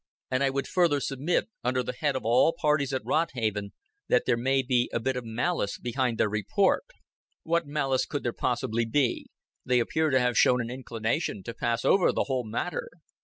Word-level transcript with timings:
And 0.31 0.43
I 0.43 0.49
would 0.49 0.67
further 0.67 0.99
submit, 0.99 1.47
under 1.63 1.83
the 1.83 1.93
head 1.93 2.15
of 2.15 2.25
all 2.25 2.55
parties 2.59 2.91
at 2.91 3.05
Rodhaven, 3.05 3.69
that 4.07 4.23
there 4.25 4.35
may 4.35 4.63
be 4.63 4.89
a 4.91 4.99
bit 4.99 5.15
of 5.15 5.23
malice 5.25 5.77
behind 5.77 6.17
their 6.17 6.27
report." 6.27 6.85
"What 7.43 7.67
malice 7.67 8.07
could 8.07 8.23
there 8.23 8.33
possibly 8.33 8.85
be? 8.85 9.27
They 9.63 9.79
appear 9.79 10.09
to 10.09 10.19
have 10.19 10.39
shown 10.39 10.59
an 10.59 10.71
inclination 10.71 11.43
to 11.43 11.53
pass 11.53 11.85
over 11.85 12.11
the 12.11 12.23
whole 12.27 12.43
matter." 12.45 12.89